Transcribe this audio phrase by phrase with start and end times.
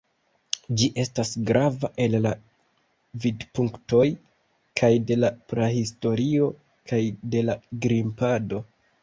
[0.81, 2.31] Ĝi estas grava el la
[3.25, 4.07] vidpunktoj
[4.83, 6.49] kaj de la prahistorio
[6.93, 7.03] kaj
[7.37, 8.65] de la grimpado.